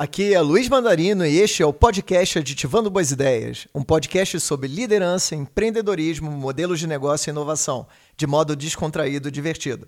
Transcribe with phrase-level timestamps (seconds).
[0.00, 4.68] Aqui é Luiz Mandarino e este é o podcast Aditivando Boas Ideias, um podcast sobre
[4.68, 7.84] liderança, empreendedorismo, modelos de negócio e inovação,
[8.16, 9.86] de modo descontraído e divertido.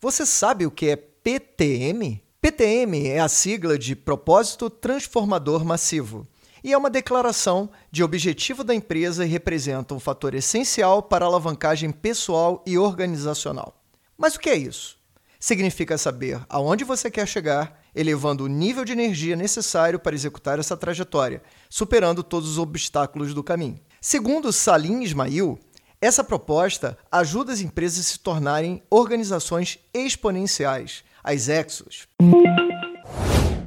[0.00, 2.20] Você sabe o que é PTM?
[2.42, 6.26] PTM é a sigla de Propósito Transformador Massivo
[6.64, 11.28] e é uma declaração de objetivo da empresa e representa um fator essencial para a
[11.28, 13.80] alavancagem pessoal e organizacional.
[14.18, 14.99] Mas o que é isso?
[15.40, 20.76] Significa saber aonde você quer chegar elevando o nível de energia necessário para executar essa
[20.76, 23.80] trajetória, superando todos os obstáculos do caminho.
[24.02, 25.58] Segundo Salim Ismail,
[25.98, 32.06] essa proposta ajuda as empresas a se tornarem organizações exponenciais, as EXOs.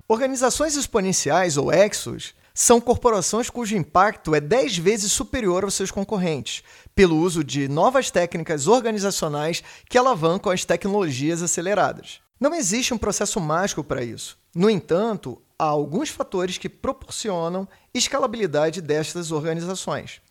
[0.08, 6.64] Organizações exponenciais, ou EXOs, são corporações cujo impacto é 10 vezes superior aos seus concorrentes,
[6.94, 12.20] pelo uso de novas técnicas organizacionais que alavancam as tecnologias aceleradas.
[12.40, 14.38] Não existe um processo mágico para isso.
[14.54, 20.22] No entanto, há alguns fatores que proporcionam escalabilidade destas organizações.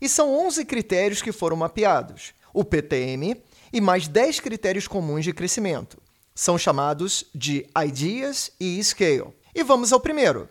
[0.00, 3.40] E são 11 critérios que foram mapeados, o PTM
[3.72, 5.98] e mais 10 critérios comuns de crescimento.
[6.34, 9.34] São chamados de Ideas e Scale.
[9.54, 10.48] E vamos ao primeiro.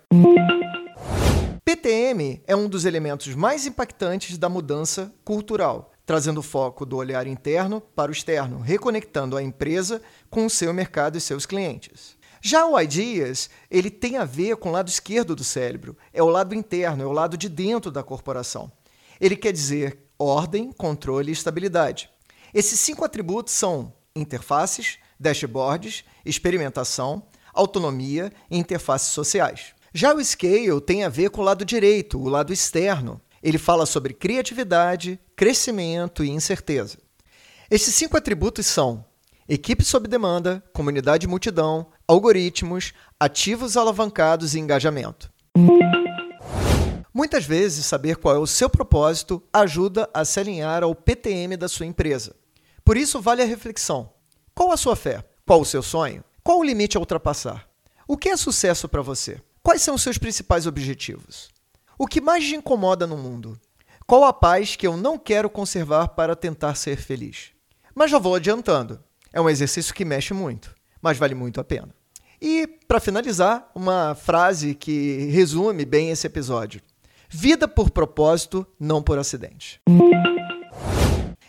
[1.67, 7.81] PTM é um dos elementos mais impactantes da mudança cultural, trazendo foco do olhar interno
[7.81, 12.15] para o externo, reconectando a empresa com o seu mercado e seus clientes.
[12.41, 16.29] Já o Ideas, ele tem a ver com o lado esquerdo do cérebro, é o
[16.29, 18.71] lado interno, é o lado de dentro da corporação.
[19.19, 22.09] Ele quer dizer ordem, controle e estabilidade.
[22.53, 29.75] Esses cinco atributos são interfaces, dashboards, experimentação, autonomia e interfaces sociais.
[29.99, 33.19] Já o Scale tem a ver com o lado direito, o lado externo.
[33.41, 36.99] Ele fala sobre criatividade, crescimento e incerteza.
[37.67, 39.03] Esses cinco atributos são
[39.49, 45.31] equipe sob demanda, comunidade multidão, algoritmos, ativos alavancados e engajamento.
[47.11, 51.67] Muitas vezes, saber qual é o seu propósito ajuda a se alinhar ao PTM da
[51.67, 52.35] sua empresa.
[52.85, 54.11] Por isso, vale a reflexão.
[54.53, 55.25] Qual a sua fé?
[55.43, 56.23] Qual o seu sonho?
[56.43, 57.67] Qual o limite a ultrapassar?
[58.07, 59.41] O que é sucesso para você?
[59.67, 61.49] Quais são os seus principais objetivos?
[61.99, 63.59] O que mais te incomoda no mundo?
[64.05, 67.49] Qual a paz que eu não quero conservar para tentar ser feliz?
[67.93, 68.97] Mas já vou adiantando.
[69.33, 71.93] É um exercício que mexe muito, mas vale muito a pena.
[72.41, 76.81] E, para finalizar, uma frase que resume bem esse episódio:
[77.27, 79.81] Vida por propósito, não por acidente.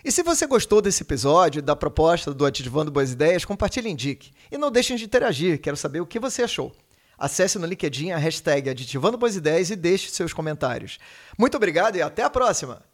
[0.05, 4.33] E se você gostou desse episódio, da proposta do Ativando Boas Ideias, compartilhe e indique.
[4.51, 6.75] E não deixem de interagir, quero saber o que você achou.
[7.19, 10.99] Acesse no LinkedIn a hashtag Aditivando Boas Ideias e deixe seus comentários.
[11.37, 12.88] Muito obrigado e até a próxima!